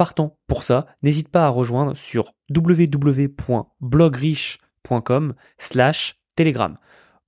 [0.00, 6.78] partant pour ça, n'hésite pas à rejoindre sur www.blogriche.com slash telegram.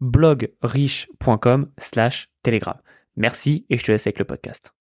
[0.01, 2.77] blogriche.com slash telegram.
[3.15, 4.73] Merci et je te laisse avec le podcast.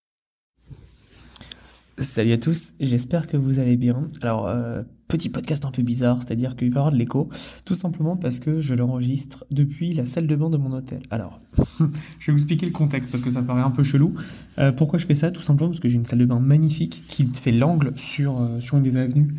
[1.97, 4.07] Salut à tous, j'espère que vous allez bien.
[4.21, 7.27] Alors, euh, petit podcast un peu bizarre, c'est-à-dire qu'il va y avoir de l'écho,
[7.65, 11.01] tout simplement parce que je l'enregistre depuis la salle de bain de mon hôtel.
[11.11, 11.37] Alors,
[12.19, 14.13] je vais vous expliquer le contexte parce que ça paraît un peu chelou.
[14.57, 15.29] Euh, pourquoi je fais ça?
[15.29, 18.61] Tout simplement parce que j'ai une salle de bain magnifique qui fait l'angle sur, euh,
[18.61, 19.33] sur une des avenues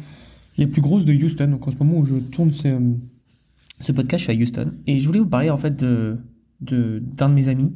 [0.59, 1.49] les plus grosses de Houston.
[1.49, 4.73] Donc, en ce moment où je tourne ce, podcast, je suis à Houston.
[4.87, 6.19] Et je voulais vous parler en fait de
[6.61, 7.75] d'un de mes amis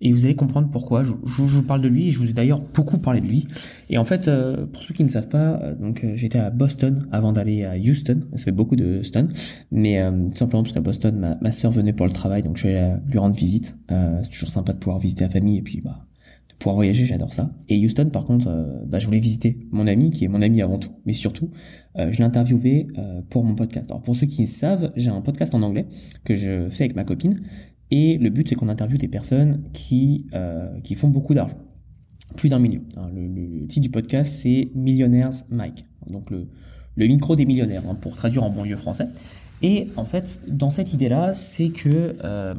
[0.00, 1.02] et vous allez comprendre pourquoi.
[1.02, 3.46] Je, vous parle de lui et je vous ai d'ailleurs beaucoup parlé de lui.
[3.90, 6.50] Et en fait, euh, pour ceux qui ne savent pas, euh, donc euh, j'étais à
[6.50, 8.20] Boston avant d'aller à Houston.
[8.34, 9.28] Ça fait beaucoup de stun,
[9.70, 12.68] mais tout simplement parce qu'à Boston, ma, ma soeur venait pour le travail, donc je
[12.68, 13.76] allé lui rendre visite.
[13.88, 16.04] c'est toujours sympa de pouvoir visiter la famille et puis bah
[16.48, 17.50] de pouvoir voyager, j'adore ça.
[17.68, 18.48] Et Houston, par contre,
[18.86, 21.50] bah, je voulais visiter mon ami, qui est mon ami avant tout, mais surtout,
[21.96, 22.88] je l'ai interviewé
[23.30, 23.90] pour mon podcast.
[23.90, 25.86] Alors pour ceux qui savent, j'ai un podcast en anglais
[26.24, 27.40] que je fais avec ma copine
[27.90, 31.58] et le but, c'est qu'on interviewe des personnes qui, euh, qui font beaucoup d'argent.
[32.36, 32.82] Plus d'un million.
[32.96, 35.84] Hein, le, titre du podcast, c'est Millionaires Mike.
[36.08, 36.48] Donc le,
[36.96, 39.06] le micro des millionnaires, hein, pour traduire en bon lieu français.
[39.62, 42.54] Et en fait, dans cette idée-là, c'est que euh,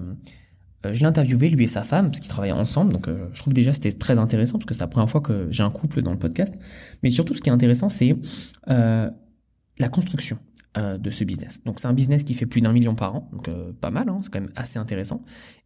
[0.83, 2.93] je l'ai interviewé, lui et sa femme, parce qu'ils travaillaient ensemble.
[2.93, 5.47] Donc euh, je trouve déjà c'était très intéressant, parce que c'est la première fois que
[5.51, 6.53] j'ai un couple dans le podcast.
[7.03, 8.15] Mais surtout, ce qui est intéressant, c'est
[8.69, 9.09] euh,
[9.77, 10.37] la construction.
[10.77, 11.61] Euh, de ce business.
[11.65, 14.07] Donc c'est un business qui fait plus d'un million par an, donc euh, pas mal,
[14.07, 15.23] hein, c'est quand même assez intéressant.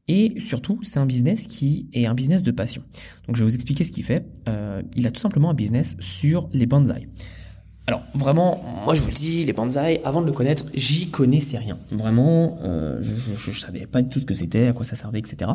[0.07, 2.83] Et surtout, c'est un business qui est un business de passion.
[3.27, 4.25] Donc je vais vous expliquer ce qu'il fait.
[4.47, 7.09] Euh, il a tout simplement un business sur les bonsaïs.
[7.85, 11.57] Alors vraiment, moi je vous le dis, les bonsaïs, avant de le connaître, j'y connaissais
[11.57, 11.77] rien.
[11.91, 12.57] Vraiment,
[13.01, 15.51] je, ne savais pas du tout ce que c'était, à quoi ça servait, etc.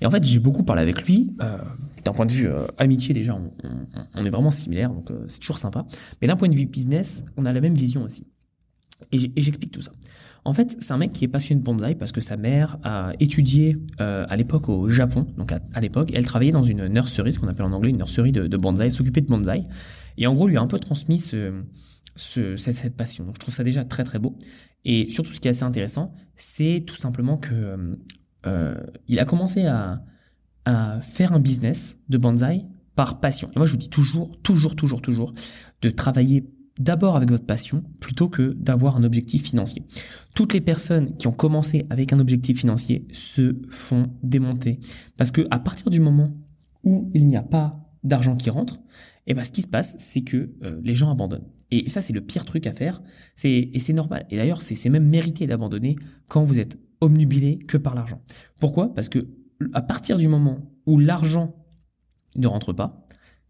[0.00, 1.32] Et en fait, j'ai beaucoup parlé avec lui.
[2.04, 2.48] d'un point de vue
[2.78, 3.36] amitié, déjà,
[4.14, 5.84] on, est vraiment similaires, donc c'est toujours sympa.
[6.22, 8.24] Mais d'un point de vue business, on a la même vision aussi.
[9.12, 9.92] Et j'explique tout ça.
[10.44, 13.12] En fait, c'est un mec qui est passionné de bonsaï parce que sa mère a
[13.20, 17.38] étudié euh, à l'époque au Japon, donc à, l'époque, elle travaillait dans une nurserie, ce
[17.38, 19.66] qu'on appelle en anglais une nurserie de, de bonsaï, s'occupait de bonsaï.
[20.16, 21.62] Et en gros, lui a un peu transmis ce,
[22.16, 23.24] ce, cette, passion.
[23.24, 24.36] Donc je trouve ça déjà très très beau.
[24.84, 27.98] Et surtout, ce qui est assez intéressant, c'est tout simplement que
[28.46, 28.74] euh,
[29.06, 30.02] il a commencé à,
[30.64, 33.50] à faire un business de bonsaï par passion.
[33.54, 35.32] Et moi, je vous dis toujours, toujours, toujours, toujours,
[35.82, 39.82] de travailler d'abord avec votre passion plutôt que d'avoir un objectif financier.
[40.34, 44.80] Toutes les personnes qui ont commencé avec un objectif financier se font démonter
[45.16, 46.36] parce que à partir du moment
[46.84, 48.76] où il n'y a pas d'argent qui rentre,
[49.26, 51.44] et eh ben ce qui se passe, c'est que euh, les gens abandonnent.
[51.70, 53.02] Et ça, c'est le pire truc à faire.
[53.34, 54.24] C'est et c'est normal.
[54.30, 55.96] Et d'ailleurs, c'est même mérité d'abandonner
[56.28, 58.22] quand vous êtes omnubilé que par l'argent.
[58.58, 58.94] Pourquoi?
[58.94, 59.28] Parce que
[59.74, 61.54] à partir du moment où l'argent
[62.36, 63.06] ne rentre pas,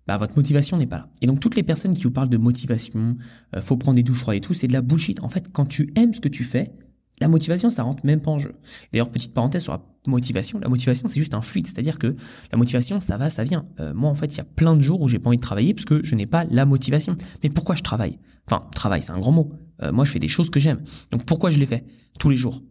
[0.09, 1.09] bah, votre motivation n'est pas là.
[1.21, 3.17] Et donc toutes les personnes qui vous parlent de motivation,
[3.55, 5.23] euh, faut prendre des douches froides et tout, c'est de la bullshit.
[5.23, 6.73] En fait, quand tu aimes ce que tu fais,
[7.21, 8.55] la motivation, ça rentre même pas en jeu.
[8.93, 12.17] D'ailleurs, petite parenthèse sur la motivation, la motivation, c'est juste un fluide, c'est-à-dire que
[12.51, 13.67] la motivation, ça va, ça vient.
[13.81, 15.43] Euh, moi, en fait, il y a plein de jours où j'ai pas envie de
[15.43, 17.17] travailler parce que je n'ai pas la motivation.
[17.43, 18.19] Mais pourquoi je travaille?
[18.47, 19.53] Enfin, travail, c'est un grand mot.
[19.83, 20.81] Euh, moi, je fais des choses que j'aime.
[21.11, 21.85] Donc pourquoi je les fais?
[22.19, 22.63] Tous les jours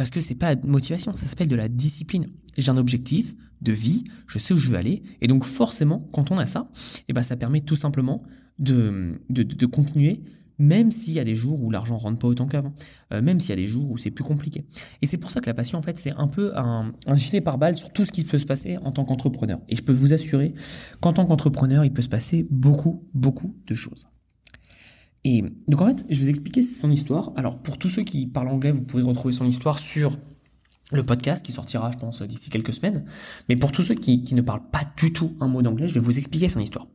[0.00, 2.24] parce que c'est pas motivation, ça s'appelle de la discipline.
[2.56, 6.30] J'ai un objectif de vie, je sais où je veux aller, et donc forcément, quand
[6.30, 6.70] on a ça,
[7.08, 8.22] eh ben ça permet tout simplement
[8.58, 9.20] de,
[9.66, 10.22] continuer,
[10.58, 12.72] même s'il y a des jours où l'argent rentre pas autant qu'avant,
[13.12, 14.64] euh, même s'il y a des jours où c'est plus compliqué.
[15.02, 17.42] Et c'est pour ça que la passion, en fait, c'est un peu un, un gilet
[17.42, 19.60] par balle sur tout ce qui peut se passer en tant qu'entrepreneur.
[19.68, 20.54] Et je peux vous assurer
[21.02, 24.06] qu'en tant qu'entrepreneur, il peut se passer beaucoup, beaucoup de choses.
[25.24, 27.32] Et donc en fait, je vais vous expliquer son histoire.
[27.36, 30.16] Alors pour tous ceux qui parlent anglais, vous pouvez retrouver son histoire sur
[30.92, 33.04] le podcast qui sortira, je pense, d'ici quelques semaines.
[33.48, 36.00] Mais pour tous ceux qui, ne parlent pas du tout un mot d'anglais, je vais
[36.00, 36.86] vous expliquer son histoire.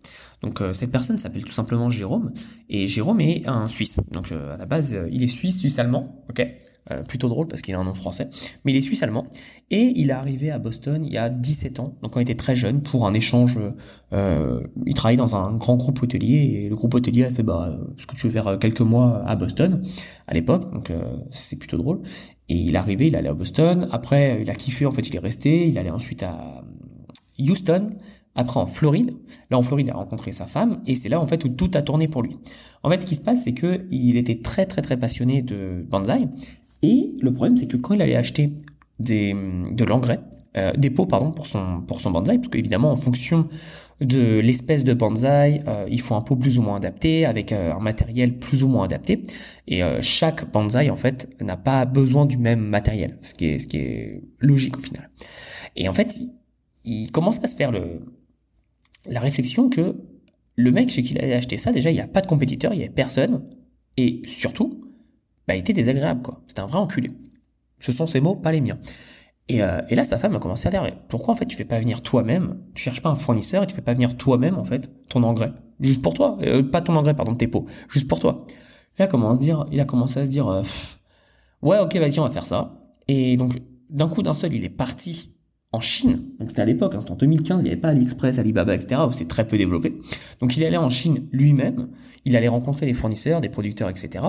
[0.42, 2.32] Donc euh, cette personne s'appelle tout simplement Jérôme,
[2.70, 4.00] et Jérôme est un Suisse.
[4.12, 6.46] Donc euh, à la base, euh, il est suisse, suisse-allemand, ok?
[6.92, 8.30] Euh, plutôt drôle parce qu'il a un nom français,
[8.64, 9.26] mais il est suisse-allemand.
[9.72, 12.36] Et il est arrivé à Boston il y a 17 ans, donc quand il était
[12.36, 13.58] très jeune, pour un échange.
[14.14, 17.76] Euh, il travaillait dans un grand groupe hôtelier, et le groupe hôtelier a fait, bah,
[17.98, 19.82] ce que tu veux faire quelques mois à Boston,
[20.28, 22.02] à l'époque, donc euh, c'est plutôt drôle.
[22.50, 25.16] Et il est arrivé, il allait à Boston, après il a kiffé, en fait il
[25.16, 26.64] est resté, il allait ensuite à
[27.40, 27.94] Houston,
[28.36, 29.16] après en Floride.
[29.50, 31.72] Là, en Floride, il a rencontré sa femme et c'est là en fait où tout
[31.74, 32.38] a tourné pour lui.
[32.84, 35.86] En fait, ce qui se passe, c'est que il était très très très passionné de
[35.90, 36.28] bonsaï
[36.86, 38.52] et le problème, c'est que quand il allait acheter
[39.00, 40.20] des, de l'engrais,
[40.56, 43.50] euh, des pots pardon pour son pour son bonsaï, parce qu'évidemment en fonction
[44.02, 47.74] de l'espèce de bonsaï, euh, il faut un pot plus ou moins adapté avec euh,
[47.74, 49.24] un matériel plus ou moins adapté.
[49.68, 53.68] Et chaque bonsaï en fait n'a pas besoin du même matériel, ce qui est ce
[53.68, 55.10] qui est logique au final.
[55.76, 56.20] Et en fait,
[56.86, 58.02] il, commence à se faire le
[59.08, 59.96] la réflexion que
[60.56, 62.74] le mec chez qui il avait acheté ça, déjà, il n'y a pas de compétiteur,
[62.74, 63.44] il n'y avait personne,
[63.98, 64.85] et surtout,
[65.48, 66.42] bah, il était désagréable, quoi.
[66.48, 67.12] C'était un vrai enculé.
[67.80, 68.78] Ce sont ses mots, pas les miens.
[69.48, 71.66] Et, euh, et là, sa femme a commencé à dire, pourquoi en fait tu fais
[71.66, 74.64] pas venir toi-même, tu cherches pas un fournisseur et tu fais pas venir toi-même en
[74.64, 78.20] fait ton engrais, juste pour toi, euh, pas ton engrais, pardon, tes pots, juste pour
[78.20, 78.46] toi.
[78.98, 80.64] Là, se dire, il a commencé à se dire, euh,
[81.62, 82.80] ouais, ok, vas-y, on va faire ça.
[83.08, 85.36] Et donc, d'un coup, d'un seul, il est parti
[85.76, 86.24] en Chine.
[86.40, 89.02] Donc c'était à l'époque, hein, c'était en 2015, il n'y avait pas AliExpress, Alibaba, etc.
[89.08, 89.94] où c'était très peu développé.
[90.40, 91.90] Donc il est allé en Chine lui-même,
[92.24, 94.26] il allait rencontrer des fournisseurs, des producteurs, etc.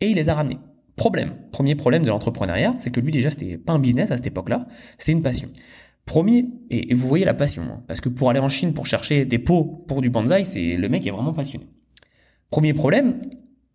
[0.00, 0.58] Et il les a ramenés.
[0.96, 4.26] Problème, premier problème de l'entrepreneuriat, c'est que lui déjà c'était pas un business à cette
[4.26, 4.66] époque-là,
[4.98, 5.48] c'est une passion.
[6.04, 9.24] Premier, et, vous voyez la passion, hein, parce que pour aller en Chine pour chercher
[9.24, 11.68] des pots pour du bonsaï, c'est le mec est vraiment passionné.
[12.50, 13.20] Premier problème,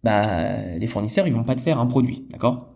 [0.04, 2.74] bah les fournisseurs ils vont pas te faire un produit, d'accord?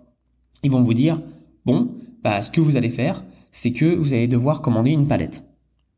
[0.64, 1.22] Ils vont vous dire
[1.66, 5.44] bon, bah ce que vous allez faire, c'est que vous allez devoir commander une palette.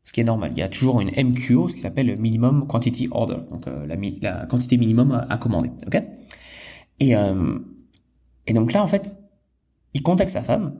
[0.02, 0.52] Ce qui est normal.
[0.56, 3.86] Il y a toujours une MQO, ce qui s'appelle le Minimum Quantity Order, donc euh,
[3.86, 5.70] la, quantité minimum à, commander.
[5.86, 6.02] Ok?
[7.00, 7.58] Et, euh,
[8.46, 9.16] et donc là, en fait,
[9.94, 10.74] il contacte sa femme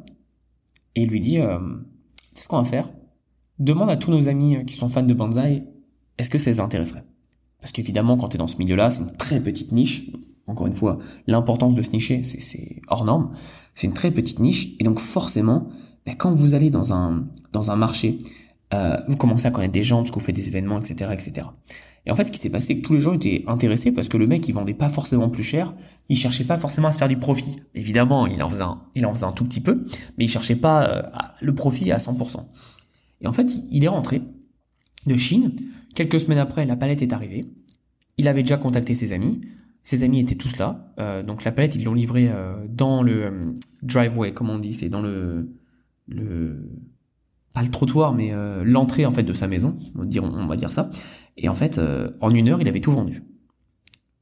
[0.94, 1.58] et lui dit euh,
[2.34, 2.90] C'est ce qu'on va faire
[3.58, 5.69] Demande à tous nos amis qui sont fans de bonsaï,
[6.17, 7.05] est-ce que ça les intéresserait?
[7.61, 10.11] Parce qu'évidemment, quand tu es dans ce milieu-là, c'est une très petite niche.
[10.46, 13.32] Encore une fois, l'importance de se nicher, c'est hors norme.
[13.75, 14.75] C'est une très petite niche.
[14.81, 15.69] Et donc forcément,
[16.06, 18.19] ben, quand vous allez dans un, dans un marché,
[18.72, 21.46] euh, vous commencez à connaître des gens parce que vous faites des événements, etc., etc.
[22.06, 24.08] Et en fait, ce qui s'est passé, c'est que tous les gens étaient intéressés parce
[24.08, 25.75] que le mec, il vendait pas forcément plus cher,
[26.08, 27.61] il cherchait pas forcément à se faire du profit.
[27.75, 29.84] Évidemment, il en faisait un, il en faisait un tout petit peu,
[30.17, 31.02] mais il cherchait pas euh,
[31.40, 32.44] le profit à 100%.
[33.20, 34.22] Et en fait, il est rentré
[35.06, 35.52] de Chine.
[35.94, 37.46] Quelques semaines après, la palette est arrivée.
[38.16, 39.40] Il avait déjà contacté ses amis.
[39.82, 40.93] Ses amis étaient tous là.
[40.99, 44.75] Euh, donc la palette, ils l'ont livrée euh, dans le euh, driveway, comme on dit,
[44.75, 45.50] c'est dans le
[46.06, 46.69] le
[47.52, 50.91] pas le trottoir mais euh, l'entrée en fait de sa maison on va dire ça.
[51.37, 53.23] Et en fait euh, en une heure il avait tout vendu.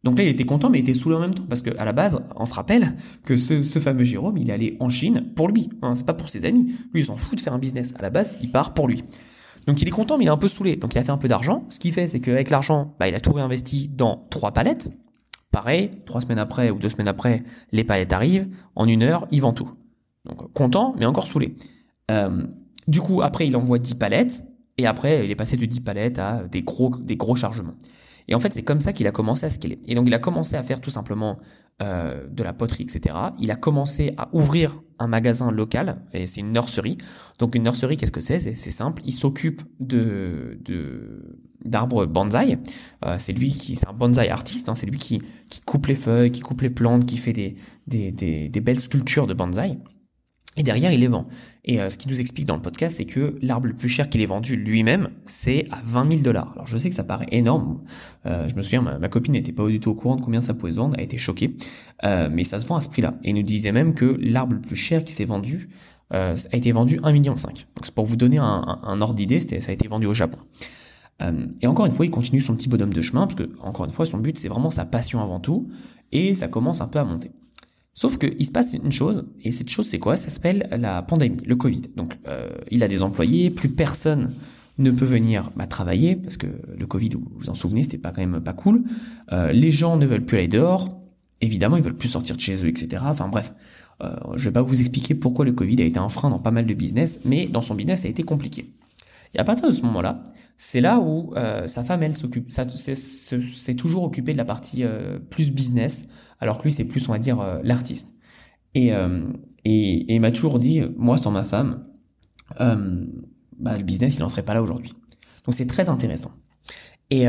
[0.04, 1.84] Donc là il était content mais il était saoulé en même temps parce que à
[1.84, 5.32] la base on se rappelle que ce, ce fameux Jérôme il est allé en Chine
[5.34, 6.72] pour lui hein, c'est pas pour ses amis.
[6.94, 7.92] Lui il s'en fout de faire un business.
[7.98, 9.02] À la base il part pour lui.
[9.66, 10.76] Donc il est content mais il est un peu saoulé.
[10.76, 11.64] Donc il a fait un peu d'argent.
[11.68, 14.90] Ce qu'il fait c'est qu'avec l'argent bah, il a tout réinvesti dans trois palettes.
[15.50, 17.42] Pareil trois semaines après ou deux semaines après
[17.72, 18.48] les palettes arrivent.
[18.76, 19.70] En une heure il vend tout.
[20.24, 21.56] Donc content mais encore saoulé.
[22.10, 22.46] Euh,
[22.88, 24.42] du coup, après, il envoie 10 palettes,
[24.78, 27.74] et après, il est passé de 10 palettes à des gros, des gros chargements.
[28.28, 29.78] Et en fait, c'est comme ça qu'il a commencé à scaler.
[29.86, 31.38] Et donc, il a commencé à faire tout simplement
[31.82, 33.14] euh, de la poterie, etc.
[33.38, 36.98] Il a commencé à ouvrir un magasin local, et c'est une nurserie.
[37.38, 39.02] Donc, une nurserie, qu'est-ce que c'est C'est simple.
[39.04, 42.58] Il s'occupe de, de d'arbres bonsaï.
[43.04, 44.68] Euh, c'est lui qui, c'est un bonsaï artiste.
[44.68, 45.20] Hein, c'est lui qui,
[45.50, 47.56] qui coupe les feuilles, qui coupe les plantes, qui fait des,
[47.86, 49.78] des, des, des belles sculptures de bonsaï.
[50.56, 51.26] Et derrière, il les vend.
[51.64, 54.08] Et euh, ce qu'il nous explique dans le podcast, c'est que l'arbre le plus cher
[54.08, 56.50] qu'il ait vendu lui-même, c'est à 20 000 dollars.
[56.54, 57.80] Alors je sais que ça paraît énorme.
[58.26, 60.54] Euh, je me souviens, ma, copine n'était pas du tout au courant de combien ça
[60.54, 61.54] pouvait se vendre, elle été choquée.
[62.04, 63.12] Euh, mais ça se vend à ce prix-là.
[63.22, 65.68] Et il nous disait même que l'arbre le plus cher qui s'est vendu
[66.10, 67.34] a été vendu 1,5 million.
[67.34, 70.38] Donc c'est pour vous donner un, un, ordre d'idée, ça a été vendu au Japon.
[71.60, 73.90] et encore une fois, il continue son petit bonhomme de chemin, parce que, encore une
[73.90, 75.68] fois, son but, c'est vraiment sa passion avant tout,
[76.10, 77.30] et ça commence un peu à monter.
[77.98, 80.16] Sauf qu'il se passe une chose, et cette chose c'est quoi?
[80.16, 81.82] Ça s'appelle la pandémie, le Covid.
[81.96, 84.30] Donc euh, il a des employés, plus personne
[84.78, 86.46] ne peut venir bah, travailler, parce que
[86.78, 88.84] le Covid, vous vous en souvenez, c'était pas quand même pas cool.
[89.32, 91.02] Euh, les gens ne veulent plus aller dehors,
[91.40, 93.02] évidemment ils veulent plus sortir de chez eux, etc.
[93.04, 93.52] Enfin bref,
[94.04, 96.52] euh, je vais pas vous expliquer pourquoi le Covid a été un frein dans pas
[96.52, 98.72] mal de business, mais dans son business ça a été compliqué.
[99.34, 100.22] Et à partir de ce moment-là,
[100.60, 105.20] c'est là où euh, sa femme, elle, s'occupe, s'est toujours occupée de la partie euh,
[105.20, 106.08] plus business,
[106.40, 108.16] alors que lui, c'est plus, on va dire, euh, l'artiste.
[108.74, 108.88] Et,
[109.64, 111.84] et, il m'a toujours dit, moi, sans ma femme,
[112.58, 114.92] bah, le business, il n'en serait pas là aujourd'hui.
[115.44, 116.30] Donc c'est très intéressant.
[117.10, 117.24] Et,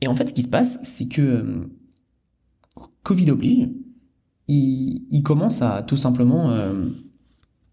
[0.00, 1.68] et en fait, ce qui se passe, c'est que
[3.02, 3.68] Covid oblige,
[4.46, 6.56] il, il, commence à tout simplement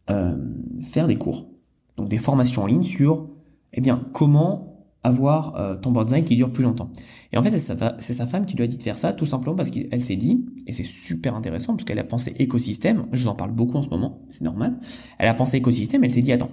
[0.08, 1.48] faire des cours,
[1.96, 3.35] donc des formations en ligne sur
[3.76, 4.72] eh bien, comment
[5.04, 6.90] avoir euh, ton bonsaï qui dure plus longtemps?
[7.32, 9.56] Et en fait, c'est sa, femme qui lui a dit de faire ça, tout simplement
[9.56, 13.28] parce qu'elle s'est dit, et c'est super intéressant, parce qu'elle a pensé écosystème, je vous
[13.28, 14.80] en parle beaucoup en ce moment, c'est normal,
[15.20, 16.52] elle a pensé écosystème, elle s'est dit, attends,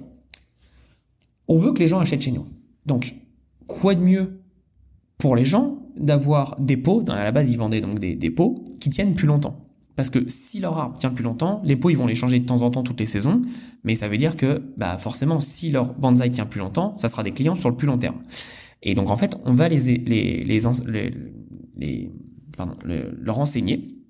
[1.48, 2.46] on veut que les gens achètent chez nous.
[2.84, 3.14] Donc,
[3.66, 4.42] quoi de mieux
[5.18, 8.64] pour les gens d'avoir des pots, à la base ils vendaient donc des, des pots,
[8.80, 9.56] qui tiennent plus longtemps.
[9.96, 12.46] Parce que si leur arbre tient plus longtemps, les pots ils vont les changer de
[12.46, 13.42] temps en temps toutes les saisons,
[13.84, 17.22] mais ça veut dire que bah forcément si leur bonsaï tient plus longtemps, ça sera
[17.22, 18.22] des clients sur le plus long terme.
[18.82, 21.10] Et donc en fait on va les les les,
[21.76, 22.10] les,
[22.56, 24.02] pardon, leur enseigner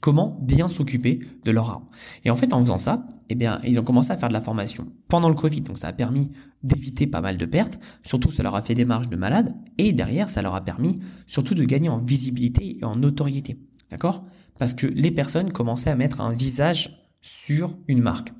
[0.00, 1.86] comment bien s'occuper de leur arbre.
[2.24, 4.40] Et en fait, en faisant ça, eh bien, ils ont commencé à faire de la
[4.40, 6.30] formation pendant le Covid, donc ça a permis
[6.62, 9.92] d'éviter pas mal de pertes, surtout ça leur a fait des marges de malades, et
[9.92, 13.58] derrière, ça leur a permis surtout de gagner en visibilité et en notoriété.
[13.90, 14.24] D'accord?
[14.60, 18.32] Parce que les personnes commençaient à mettre un visage sur une marque.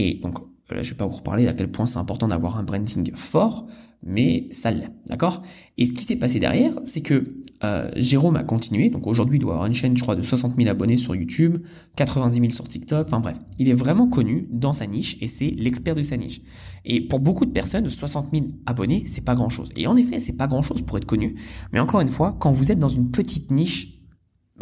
[0.00, 0.34] Et donc,
[0.68, 3.68] je je vais pas vous reparler à quel point c'est important d'avoir un branding fort,
[4.02, 5.42] mais ça l'est, d'accord?
[5.78, 9.40] Et ce qui s'est passé derrière, c'est que euh, Jérôme a continué, donc aujourd'hui il
[9.40, 11.58] doit avoir une chaîne, je crois, de 60 000 abonnés sur YouTube,
[11.94, 15.50] 90 000 sur TikTok, enfin bref, il est vraiment connu dans sa niche et c'est
[15.56, 16.42] l'expert de sa niche.
[16.84, 19.68] Et pour beaucoup de personnes, 60 000 abonnés, c'est pas grand-chose.
[19.76, 21.36] Et en effet, c'est pas grand-chose pour être connu,
[21.72, 23.93] mais encore une fois, quand vous êtes dans une petite niche,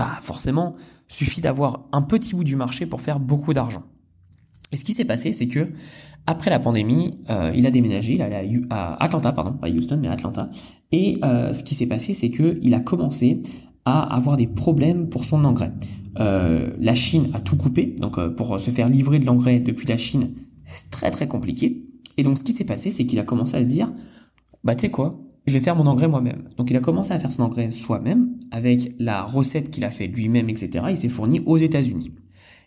[0.02, 0.75] bah forcément,
[1.06, 3.85] suffit d'avoir un petit bout du marché pour faire beaucoup d'argent.
[4.73, 5.68] Et ce qui s'est passé, c'est que
[6.26, 10.09] après la pandémie, euh, il a déménagé, il allé à, Atlanta, pardon, pas Houston, mais
[10.09, 10.49] Atlanta.
[10.90, 13.42] Et euh, ce qui s'est passé, c'est que il a commencé
[13.85, 15.73] à avoir des problèmes pour son engrais.
[16.18, 19.99] Euh, la Chine a tout coupé, donc pour se faire livrer de l'engrais depuis la
[19.99, 20.32] Chine,
[20.64, 21.85] c'est très très compliqué.
[22.16, 23.92] Et donc ce qui s'est passé, c'est qu'il a commencé à se dire,
[24.64, 26.49] bah tu sais quoi, je vais faire mon engrais moi-même.
[26.56, 30.06] Donc il a commencé à faire son engrais soi-même avec la recette qu'il a fait
[30.06, 30.85] lui-même, etc.
[30.90, 32.12] Il s'est fourni aux États-Unis.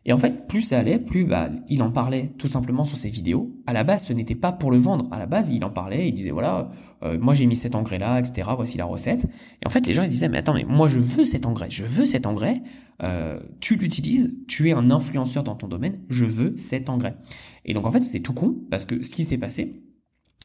[0.07, 3.09] Et en fait, plus ça allait, plus bah, il en parlait tout simplement sur ses
[3.09, 3.55] vidéos.
[3.65, 5.07] À la base, ce n'était pas pour le vendre.
[5.11, 6.69] À la base, il en parlait, il disait voilà,
[7.03, 8.49] euh, moi j'ai mis cet engrais là, etc.
[8.55, 9.25] Voici la recette.
[9.63, 11.47] Et en fait, les gens ils se disaient mais attends, mais moi je veux cet
[11.47, 12.61] engrais, je veux cet engrais.
[13.01, 17.15] Euh, tu l'utilises, tu es un influenceur dans ton domaine, je veux cet engrais.
[17.63, 19.81] Et donc en fait, c'est tout con parce que ce qui s'est passé,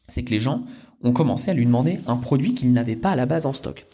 [0.07, 0.63] c'est que les gens
[1.03, 3.85] ont commencé à lui demander un produit qu'il n'avait pas à la base en stock.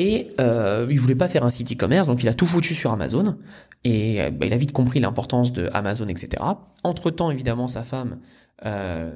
[0.00, 2.92] Et euh, il voulait pas faire un site e-commerce, donc il a tout foutu sur
[2.92, 3.36] Amazon.
[3.82, 6.40] Et euh, bah, il a vite compris l'importance de Amazon, etc.
[6.84, 8.18] Entre temps, évidemment, sa femme
[8.64, 9.10] euh,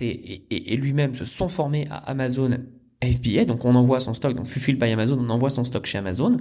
[0.00, 2.56] et, et lui-même se sont formés à Amazon
[3.02, 5.98] FBA, donc on envoie son stock, donc Fulfill by Amazon, on envoie son stock chez
[5.98, 6.36] Amazon,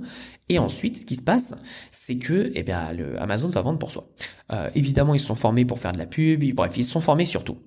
[0.49, 1.53] et ensuite ce qui se passe,
[1.91, 4.09] c'est que eh bien, le Amazon va vendre pour soi.
[4.51, 6.99] Euh, évidemment, ils se sont formés pour faire de la pub, bref, ils se sont
[6.99, 7.57] formés sur tout.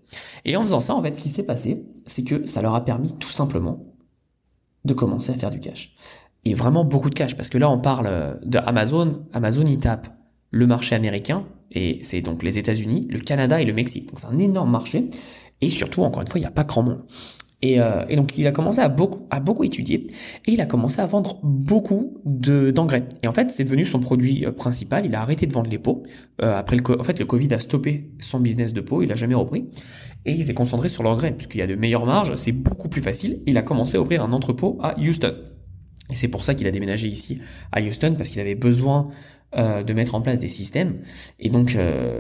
[0.45, 2.85] Et en faisant ça, en fait, ce qui s'est passé, c'est que ça leur a
[2.85, 3.90] permis tout simplement
[4.85, 5.95] de commencer à faire du cash.
[6.45, 10.09] Et vraiment beaucoup de cash, parce que là, on parle de Amazon, Amazon, il tape
[10.51, 14.09] le marché américain, et c'est donc les États-Unis, le Canada et le Mexique.
[14.09, 15.11] Donc c'est un énorme marché,
[15.61, 17.05] et surtout, encore une fois, il n'y a pas grand monde.
[17.65, 20.07] Euh, et, donc il a commencé à beaucoup, à beaucoup étudier
[20.47, 23.05] et il a commencé à vendre beaucoup de d'engrais.
[23.23, 25.05] Et en fait, c'est devenu son produit euh, principal.
[25.05, 26.03] Il a arrêté de vendre les pots.
[26.43, 29.03] Euh, après le, en fait, le Covid a stoppé son business de pots.
[29.03, 29.67] Il a jamais repris
[30.25, 32.35] et il s'est concentré sur l'engrais puisqu'il y a de meilleures marges.
[32.37, 33.41] C'est beaucoup plus facile.
[33.47, 35.35] Il a commencé à ouvrir un entrepôt à Houston.
[36.11, 37.41] Et c'est pour ça qu'il a déménagé ici
[37.73, 39.09] à Houston parce qu'il avait besoin
[39.57, 41.01] de mettre en place des systèmes
[41.41, 41.77] et donc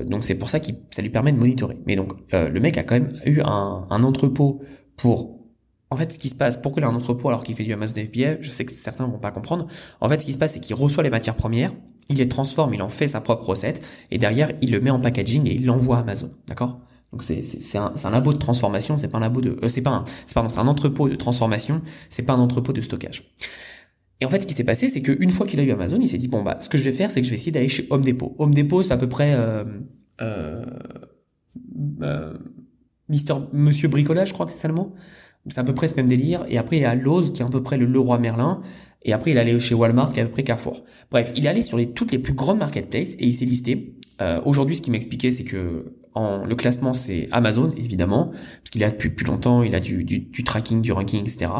[0.08, 2.82] donc c'est pour ça que ça lui permet de monitorer mais donc le mec a
[2.82, 4.60] quand même eu un, un entrepôt
[5.00, 5.40] pour
[5.92, 7.72] en fait, ce qui se passe, pourquoi il a un entrepôt alors qu'il fait du
[7.72, 9.66] Amazon FBA, je sais que certains vont pas comprendre.
[10.00, 11.72] En fait, ce qui se passe, c'est qu'il reçoit les matières premières,
[12.08, 15.00] il les transforme, il en fait sa propre recette, et derrière, il le met en
[15.00, 16.30] packaging et il l'envoie à Amazon.
[16.46, 16.78] D'accord?
[17.12, 19.82] Donc c'est c'est un, un labo de transformation, c'est pas un labo de euh, c'est
[19.82, 23.34] pas un c'est pardon, c'est un entrepôt de transformation, c'est pas un entrepôt de stockage.
[24.20, 26.06] Et en fait, ce qui s'est passé, c'est qu'une fois qu'il a eu Amazon, il
[26.06, 27.68] s'est dit bon bah, ce que je vais faire, c'est que je vais essayer d'aller
[27.68, 28.36] chez Home Depot.
[28.38, 29.64] Home Depot, c'est à peu près euh,
[30.20, 30.64] euh,
[32.02, 32.34] euh
[33.10, 34.94] Mister Monsieur Bricolage, je crois que c'est ça le mot.
[35.48, 36.44] C'est à peu près ce même délire.
[36.48, 38.60] Et après, il y a Lowe's, qui est à peu près le Leroy Merlin.
[39.02, 40.84] Et après, il est allé chez Walmart, qui est à peu près Carrefour.
[41.10, 43.94] Bref, il est allé sur les, toutes les plus grandes marketplaces et il s'est listé.
[44.20, 48.84] Euh, Aujourd'hui, ce qu'il m'expliquait, c'est que en, le classement, c'est Amazon, évidemment, parce qu'il
[48.84, 51.50] a depuis plus longtemps, il a du, du, du tracking, du ranking, etc.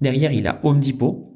[0.00, 1.30] Derrière, il a Home Depot,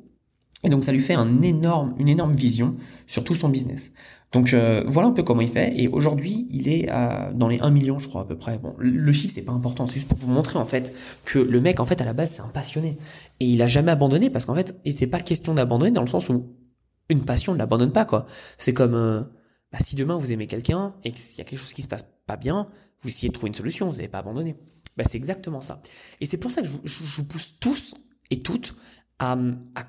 [0.64, 2.74] et donc ça lui fait un énorme, une énorme vision
[3.06, 3.92] sur tout son business.
[4.34, 5.72] Donc euh, voilà un peu comment il fait.
[5.80, 6.90] Et aujourd'hui, il est
[7.34, 8.58] dans les 1 million, je crois à peu près.
[8.58, 10.92] Bon, le chiffre c'est pas important, c'est juste pour vous montrer en fait
[11.24, 12.98] que le mec en fait à la base c'est un passionné
[13.40, 16.08] et il a jamais abandonné parce qu'en fait il n'était pas question d'abandonner dans le
[16.08, 16.52] sens où
[17.08, 18.26] une passion ne l'abandonne pas quoi.
[18.58, 19.22] C'est comme euh,
[19.72, 22.06] bah, si demain vous aimez quelqu'un et qu'il y a quelque chose qui se passe
[22.26, 22.68] pas bien,
[23.00, 24.56] vous essayez de trouver une solution, vous n'allez pas abandonner.
[24.96, 25.80] Bah, c'est exactement ça.
[26.20, 27.94] Et c'est pour ça que je vous pousse tous
[28.30, 28.74] et toutes
[29.18, 29.36] à,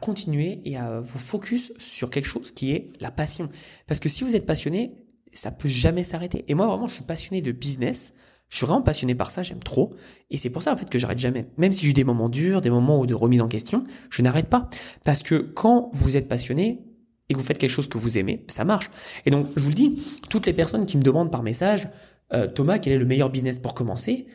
[0.01, 3.49] continuer et à vous focus sur quelque chose qui est la passion.
[3.87, 4.91] Parce que si vous êtes passionné,
[5.31, 6.45] ça peut jamais s'arrêter.
[6.47, 8.13] Et moi, vraiment, je suis passionné de business.
[8.49, 9.93] Je suis vraiment passionné par ça, j'aime trop.
[10.29, 11.47] Et c'est pour ça, en fait, que j'arrête jamais.
[11.57, 14.47] Même si j'ai eu des moments durs, des moments de remise en question, je n'arrête
[14.47, 14.69] pas.
[15.03, 16.83] Parce que quand vous êtes passionné
[17.27, 18.91] et que vous faites quelque chose que vous aimez, ça marche.
[19.25, 21.89] Et donc, je vous le dis, toutes les personnes qui me demandent par message,
[22.33, 24.27] euh, Thomas, quel est le meilleur business pour commencer?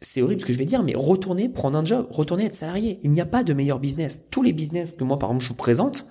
[0.00, 2.98] C'est horrible ce que je vais dire, mais retournez prendre un job, retournez être salarié.
[3.02, 4.24] Il n'y a pas de meilleur business.
[4.30, 6.06] Tous les business que moi, par exemple, je vous présente,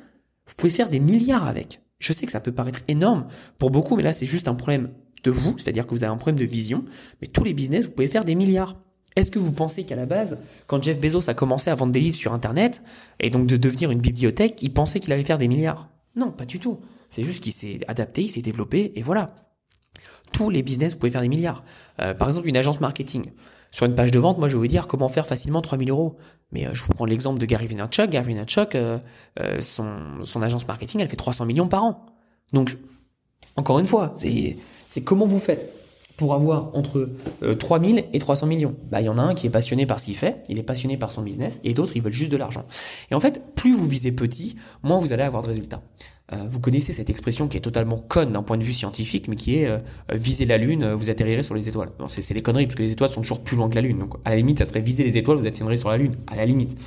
[0.46, 1.82] vous pouvez faire des milliards avec.
[2.00, 3.28] Je sais que ça peut paraître énorme
[3.58, 4.90] pour beaucoup, mais là, c'est juste un problème
[5.24, 6.86] de vous, c'est-à-dire que vous avez un problème de vision,
[7.22, 8.78] mais tous les business, vous pouvez faire des milliards.
[9.16, 12.00] Est-ce que vous pensez qu'à la base, quand Jeff Bezos a commencé à vendre des
[12.00, 12.84] livres sur Internet,
[13.20, 15.90] et donc de devenir une bibliothèque, il pensait qu'il allait faire des milliards?
[16.16, 16.80] Non, pas du tout.
[17.10, 19.36] C'est juste qu'il s'est adapté, il s'est développé, et voilà.
[20.32, 21.64] Tous les business, vous pouvez faire des milliards.
[22.02, 23.24] Euh, par exemple, une agence marketing.
[23.72, 26.18] Sur une page de vente, moi, je vais vous dire comment faire facilement 3000 euros.
[26.52, 28.10] Mais euh, je vous prends l'exemple de Gary Vaynerchuk.
[28.10, 28.98] Gary Vaynerchuk, euh,
[29.40, 32.06] euh, son, son agence marketing, elle fait 300 millions par an.
[32.54, 32.78] Donc,
[33.56, 35.72] encore une fois, c'est comment vous faites
[36.18, 37.10] pour avoir entre
[37.60, 38.76] 3000 et 300 millions?
[38.90, 40.64] Bah, il y en a un qui est passionné par ce qu'il fait, il est
[40.64, 42.66] passionné par son business, et d'autres, ils veulent juste de l'argent.
[43.12, 45.82] Et en fait, plus vous visez petit, moins vous allez avoir de résultats.
[46.32, 49.36] Euh, vous connaissez cette expression qui est totalement conne d'un point de vue scientifique, mais
[49.36, 49.80] qui est euh,
[50.12, 51.90] viser la Lune, euh, vous atterrirez sur les étoiles.
[52.08, 53.98] c'est, c'est des conneries, parce que les étoiles sont toujours plus loin que la Lune.
[53.98, 56.14] Donc à la limite, ça serait viser les étoiles, vous atteindrez sur la Lune.
[56.28, 56.78] À la limite.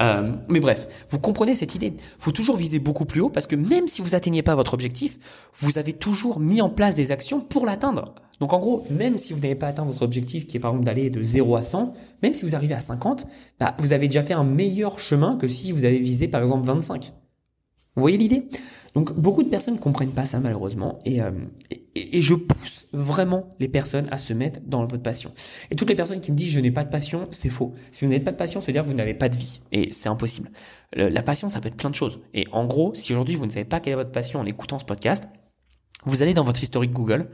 [0.00, 1.92] Euh, mais bref, vous comprenez cette idée.
[2.18, 5.18] faut toujours viser beaucoup plus haut, parce que même si vous atteignez pas votre objectif,
[5.54, 8.14] vous avez toujours mis en place des actions pour l'atteindre.
[8.40, 10.86] Donc en gros, même si vous n'avez pas atteint votre objectif, qui est par exemple
[10.86, 13.26] d'aller de 0 à 100, même si vous arrivez à 50,
[13.60, 16.66] bah, vous avez déjà fait un meilleur chemin que si vous avez visé par exemple
[16.66, 17.12] 25.
[17.94, 18.48] Vous voyez l'idée?
[18.94, 21.30] Donc beaucoup de personnes ne comprennent pas ça malheureusement euh,
[21.94, 25.32] et, et, je pousse vraiment les personnes à se mettre dans votre passion.
[25.70, 27.74] Et toutes les personnes qui me disent je n'ai pas de passion, c'est faux.
[27.90, 30.08] Si vous n'avez pas de passion, c'est-à-dire que vous n'avez pas de vie et c'est
[30.08, 30.50] impossible.
[30.94, 32.20] la passion, ça peut être plein de choses.
[32.34, 34.78] Et en gros, si aujourd'hui vous ne savez pas quelle est votre passion en écoutant
[34.78, 35.24] ce podcast,
[36.04, 37.28] vous allez dans votre historique Google,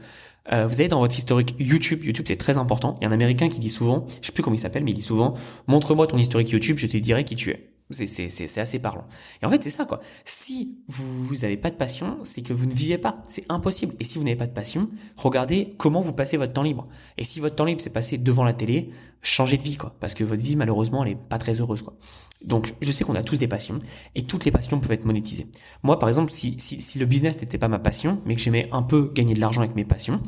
[0.51, 2.03] euh, vous allez dans votre historique YouTube.
[2.03, 2.97] YouTube, c'est très important.
[2.99, 4.91] Il y a un Américain qui dit souvent, je sais plus comment il s'appelle, mais
[4.91, 5.33] il dit souvent,
[5.67, 7.68] montre-moi ton historique YouTube, je te dirai qui tu es.
[7.91, 9.05] C'est assez parlant.
[9.41, 9.99] Et en fait, c'est ça, quoi.
[10.23, 13.23] Si vous n'avez pas de passion, c'est que vous ne vivez pas.
[13.27, 13.95] C'est impossible.
[13.99, 16.87] Et si vous n'avez pas de passion, regardez comment vous passez votre temps libre.
[17.17, 18.91] Et si votre temps libre, c'est passer devant la télé,
[19.23, 19.95] changez de vie, quoi.
[19.99, 21.97] Parce que votre vie, malheureusement, elle est pas très heureuse, quoi.
[22.45, 23.79] Donc, je sais qu'on a tous des passions.
[24.13, 25.47] Et toutes les passions peuvent être monétisées.
[25.81, 28.69] Moi, par exemple, si, si, si le business n'était pas ma passion, mais que j'aimais
[28.71, 30.21] un peu gagner de l'argent avec mes passions,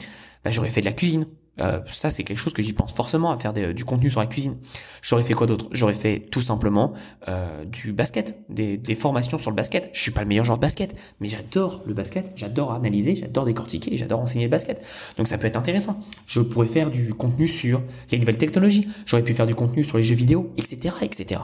[0.43, 1.25] bah, j'aurais fait de la cuisine
[1.59, 4.27] euh, ça, c'est quelque chose que j'y pense forcément à faire du contenu sur la
[4.27, 4.57] cuisine.
[5.01, 5.67] J'aurais fait quoi d'autre?
[5.71, 6.93] J'aurais fait tout simplement
[7.27, 9.89] euh, du basket, des, formations sur le basket.
[9.93, 13.45] Je suis pas le meilleur joueur de basket, mais j'adore le basket, j'adore analyser, j'adore
[13.45, 14.81] décortiquer, j'adore enseigner le basket.
[15.17, 15.99] Donc ça peut être intéressant.
[16.25, 18.87] Je pourrais faire du contenu sur les nouvelles technologies.
[19.05, 21.41] J'aurais pu faire du contenu sur les jeux vidéo, etc., etc.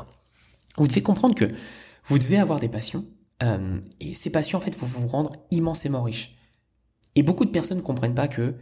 [0.78, 1.46] Vous devez comprendre que
[2.06, 3.06] vous devez avoir des passions
[3.44, 6.36] euh, et ces passions en fait vont vous rendre immensément riche.
[7.16, 8.56] Et beaucoup de personnes ne comprennent pas que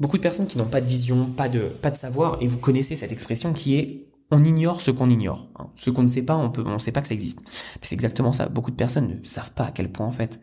[0.00, 2.58] beaucoup de personnes qui n'ont pas de vision, pas de, pas de savoir, et vous
[2.58, 5.48] connaissez cette expression qui est on ignore ce qu'on ignore.
[5.56, 5.70] Hein.
[5.74, 7.40] Ce qu'on ne sait pas, on on sait pas que ça existe.
[7.80, 8.48] C'est exactement ça.
[8.48, 10.38] Beaucoup de personnes ne savent pas à quel point en fait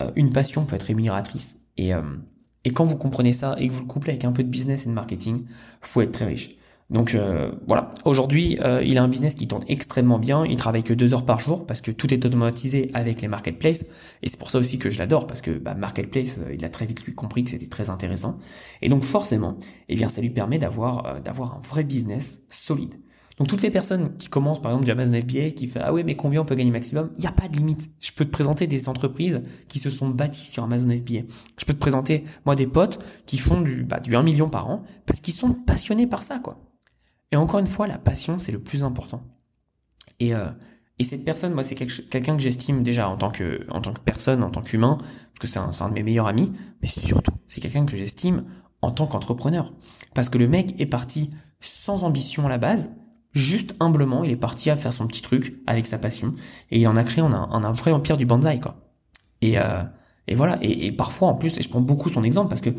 [0.00, 1.60] euh, une passion peut être rémunératrice.
[1.76, 2.02] Et, euh,
[2.64, 4.84] et quand vous comprenez ça et que vous le couplez avec un peu de business
[4.84, 6.56] et de marketing, vous pouvez être très riche.
[6.90, 10.44] Donc euh, voilà, aujourd'hui, euh, il a un business qui tourne extrêmement bien.
[10.44, 13.86] Il travaille que deux heures par jour parce que tout est automatisé avec les marketplaces.
[14.22, 16.68] Et c'est pour ça aussi que je l'adore parce que bah, marketplace, euh, il a
[16.68, 18.38] très vite lui compris que c'était très intéressant.
[18.82, 19.56] Et donc forcément,
[19.88, 22.94] eh bien, ça lui permet d'avoir d'avoir un vrai business solide.
[23.38, 26.02] Donc toutes les personnes qui commencent par exemple du Amazon FBA, qui fait ah ouais
[26.02, 27.88] mais combien on peut gagner maximum, il n'y a pas de limite.
[28.00, 31.20] Je peux te présenter des entreprises qui se sont bâties sur Amazon FBA.
[31.56, 34.68] Je peux te présenter moi des potes qui font du bah, du 1 million par
[34.68, 36.58] an parce qu'ils sont passionnés par ça quoi.
[37.32, 39.22] Et encore une fois, la passion, c'est le plus important.
[40.18, 40.48] Et, euh,
[40.98, 44.00] et cette personne, moi, c'est quelqu'un que j'estime déjà en tant que, en tant que
[44.00, 47.32] personne, en tant qu'humain, parce que c'est un, un de mes meilleurs amis, mais surtout,
[47.48, 48.44] c'est quelqu'un que j'estime
[48.82, 49.72] en tant qu'entrepreneur.
[50.14, 52.90] Parce que le mec est parti sans ambition à la base,
[53.32, 56.34] juste humblement, il est parti à faire son petit truc avec sa passion,
[56.70, 58.76] et il en a créé un, un, un vrai empire du bonsaï, quoi.
[59.40, 59.82] Et, euh,
[60.26, 62.70] et voilà, et, et parfois, en plus, et je prends beaucoup son exemple, parce que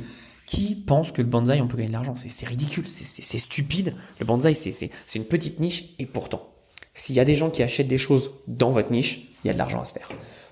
[0.51, 3.95] qui pense que le bonsaï, on peut gagner de l'argent C'est ridicule, c'est stupide.
[4.19, 6.45] Le bonsaï, c'est une petite niche, et pourtant,
[6.93, 9.53] s'il y a des gens qui achètent des choses dans votre niche, il y a
[9.53, 10.09] de l'argent à se faire.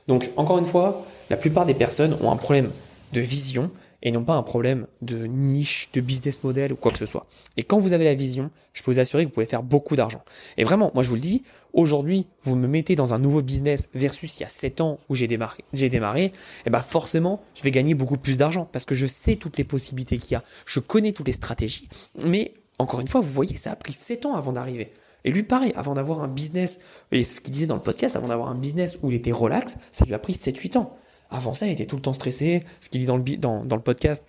[0.07, 2.71] Donc, encore une fois, la plupart des personnes ont un problème
[3.11, 3.69] de vision
[4.01, 7.27] et non pas un problème de niche, de business model ou quoi que ce soit.
[7.57, 9.95] Et quand vous avez la vision, je peux vous assurer que vous pouvez faire beaucoup
[9.95, 10.21] d'argent.
[10.57, 13.89] Et vraiment, moi je vous le dis, aujourd'hui, vous me mettez dans un nouveau business
[13.93, 16.33] versus il y a 7 ans où j'ai démarré, j'ai démarré, et
[16.65, 19.63] eh ben forcément, je vais gagner beaucoup plus d'argent parce que je sais toutes les
[19.63, 21.89] possibilités qu'il y a, je connais toutes les stratégies,
[22.25, 24.91] mais encore une fois, vous voyez, ça a pris 7 ans avant d'arriver.
[25.25, 26.79] Et lui, pareil, avant d'avoir un business,
[27.11, 29.77] et ce qu'il disait dans le podcast, avant d'avoir un business où il était relax,
[29.91, 30.97] ça lui a pris 7-8 ans.
[31.29, 32.63] Avant ça, il était tout le temps stressé.
[32.81, 34.25] Ce qu'il dit dans le, dans, dans le podcast,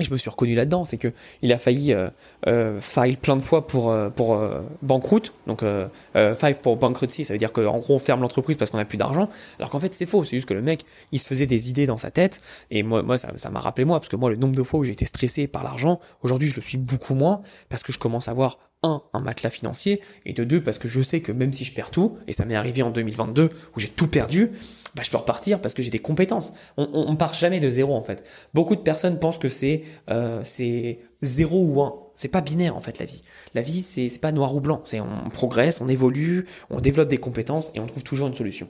[0.00, 1.12] et je me suis reconnu là-dedans, c'est que
[1.42, 2.08] il a failli euh,
[2.46, 6.76] euh, failli plein de fois pour euh, pour euh, banqueroute, donc euh, euh faille pour
[6.76, 9.70] bankruptcy, ça veut dire qu'en gros on ferme l'entreprise parce qu'on a plus d'argent, alors
[9.70, 11.98] qu'en fait c'est faux, c'est juste que le mec il se faisait des idées dans
[11.98, 12.40] sa tête.
[12.70, 14.80] Et moi moi ça ça m'a rappelé moi parce que moi le nombre de fois
[14.80, 17.98] où j'ai été stressé par l'argent, aujourd'hui je le suis beaucoup moins parce que je
[17.98, 21.32] commence à voir un, un matelas financier, et de deux, parce que je sais que
[21.32, 24.52] même si je perds tout, et ça m'est arrivé en 2022 où j'ai tout perdu,
[24.94, 26.52] bah, je peux repartir parce que j'ai des compétences.
[26.76, 28.24] On, on, on, part jamais de zéro en fait.
[28.54, 31.94] Beaucoup de personnes pensent que c'est euh, c'est zéro ou un.
[32.14, 33.22] C'est pas binaire en fait la vie.
[33.54, 34.82] La vie c'est c'est pas noir ou blanc.
[34.84, 38.68] C'est on progresse, on évolue, on développe des compétences et on trouve toujours une solution.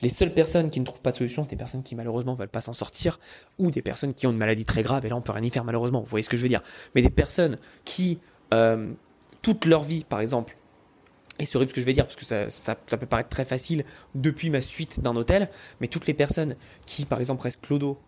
[0.00, 2.48] Les seules personnes qui ne trouvent pas de solution, c'est des personnes qui malheureusement veulent
[2.48, 3.20] pas s'en sortir
[3.60, 5.50] ou des personnes qui ont une maladie très grave et là on peut rien y
[5.50, 6.00] faire malheureusement.
[6.00, 6.62] Vous voyez ce que je veux dire
[6.96, 8.18] Mais des personnes qui
[8.52, 8.92] euh,
[9.42, 10.56] toute leur vie, par exemple,
[11.38, 13.84] et c'est horrible ce que je vais dire parce que ça, peut paraître très facile
[14.14, 15.48] depuis ma suite d'un hôtel,
[15.80, 17.98] mais toutes les personnes qui, par exemple, restent clodo,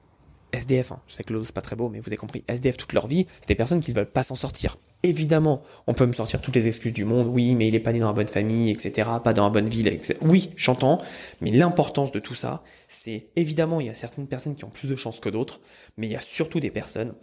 [0.52, 2.76] SDF, hein, je sais que clodo c'est pas très beau, mais vous avez compris, SDF
[2.76, 4.76] toute leur vie, c'est des personnes qui ne veulent pas s'en sortir.
[5.02, 7.92] Évidemment, on peut me sortir toutes les excuses du monde, oui, mais il est pas
[7.92, 10.16] né dans la bonne famille, etc., pas dans la bonne ville, etc.
[10.22, 11.00] Oui, j'entends,
[11.40, 14.86] mais l'importance de tout ça, c'est évidemment, il y a certaines personnes qui ont plus
[14.86, 15.60] de chance que d'autres,
[15.96, 17.14] mais il y a surtout des personnes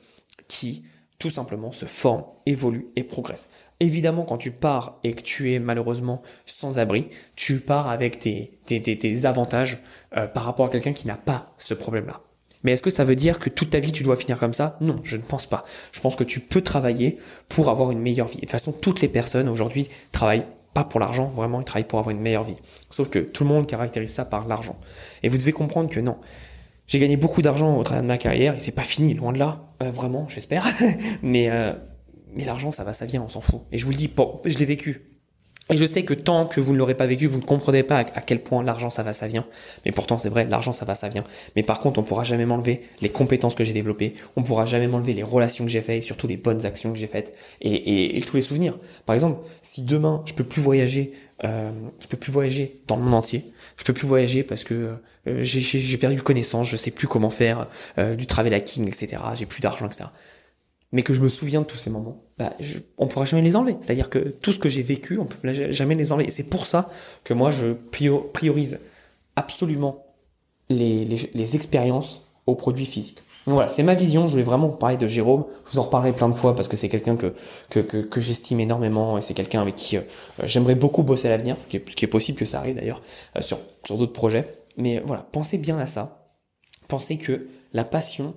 [0.49, 0.83] qui
[1.21, 3.49] tout simplement se forme, évolue et progresse.
[3.81, 9.25] Évidemment, quand tu pars et que tu es malheureusement sans abri, tu pars avec tes,
[9.25, 9.79] avantages
[10.15, 12.21] euh, par rapport à quelqu'un qui n'a pas ce problème-là.
[12.63, 14.77] Mais est-ce que ça veut dire que toute ta vie tu dois finir comme ça?
[14.81, 15.65] Non, je ne pense pas.
[15.91, 17.17] Je pense que tu peux travailler
[17.49, 18.37] pour avoir une meilleure vie.
[18.37, 21.87] Et de toute façon, toutes les personnes aujourd'hui travaillent pas pour l'argent, vraiment, ils travaillent
[21.87, 22.57] pour avoir une meilleure vie.
[22.91, 24.79] Sauf que tout le monde caractérise ça par l'argent.
[25.23, 26.17] Et vous devez comprendre que non.
[26.85, 29.39] J'ai gagné beaucoup d'argent au travers de ma carrière et c'est pas fini, loin de
[29.39, 30.67] là, euh, vraiment, j'espère.
[31.23, 31.73] mais euh,
[32.35, 33.61] mais l'argent, ça va, ça vient, on s'en fout.
[33.71, 34.09] Et je vous le dis,
[34.45, 35.01] je l'ai vécu.
[35.71, 37.99] Et je sais que tant que vous ne l'aurez pas vécu, vous ne comprenez pas
[37.99, 39.45] à quel point l'argent ça va, ça vient.
[39.85, 41.23] Mais pourtant, c'est vrai, l'argent ça va, ça vient.
[41.55, 44.15] Mais par contre, on pourra jamais m'enlever les compétences que j'ai développées.
[44.35, 47.07] On pourra jamais m'enlever les relations que j'ai faites, surtout les bonnes actions que j'ai
[47.07, 48.77] faites et, et, et, tous les souvenirs.
[49.05, 51.13] Par exemple, si demain je peux plus voyager,
[51.45, 53.45] euh, je peux plus voyager dans le monde entier.
[53.77, 57.67] Je peux plus voyager parce que euh, j'ai perdu connaissance, je sais plus comment faire
[57.97, 59.21] euh, du travel hacking, etc.
[59.35, 60.09] J'ai plus d'argent, etc
[60.91, 63.55] mais que je me souviens de tous ces moments, bah, je, on pourra jamais les
[63.55, 63.77] enlever.
[63.81, 66.29] C'est-à-dire que tout ce que j'ai vécu, on peut jamais les enlever.
[66.29, 66.89] C'est pour ça
[67.23, 67.73] que moi, je
[68.33, 68.79] priorise
[69.35, 70.05] absolument
[70.69, 73.19] les, les, les expériences aux produits physiques.
[73.47, 74.27] Voilà, c'est ma vision.
[74.27, 75.45] Je voulais vraiment vous parler de Jérôme.
[75.65, 77.33] Je vous en reparlerai plein de fois parce que c'est quelqu'un que,
[77.69, 80.01] que, que, que j'estime énormément et c'est quelqu'un avec qui euh,
[80.43, 83.01] j'aimerais beaucoup bosser à l'avenir, ce qui, est, qui est possible que ça arrive d'ailleurs
[83.37, 84.45] euh, sur, sur d'autres projets.
[84.77, 86.27] Mais voilà, pensez bien à ça.
[86.87, 88.35] Pensez que la passion,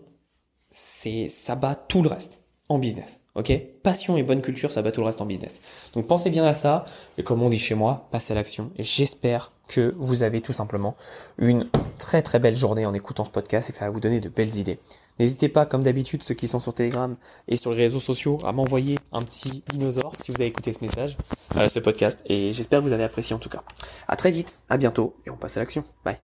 [0.71, 2.43] c'est ça bat tout le reste
[2.79, 3.21] business.
[3.35, 3.53] Ok?
[3.83, 5.61] Passion et bonne culture, ça bat tout le reste en business.
[5.95, 6.85] Donc pensez bien à ça.
[7.19, 8.71] Et comme on dit chez moi, passez à l'action.
[8.77, 10.95] Et j'espère que vous avez tout simplement
[11.39, 11.67] une
[11.99, 14.29] très très belle journée en écoutant ce podcast et que ça va vous donner de
[14.29, 14.79] belles idées.
[15.19, 18.53] N'hésitez pas, comme d'habitude, ceux qui sont sur Telegram et sur les réseaux sociaux, à
[18.53, 21.17] m'envoyer un petit dinosaure si vous avez écouté ce message,
[21.57, 22.21] euh, ce podcast.
[22.27, 23.63] Et j'espère que vous avez apprécié en tout cas.
[24.09, 25.85] À très vite, à bientôt et on passe à l'action.
[26.05, 26.13] Bye.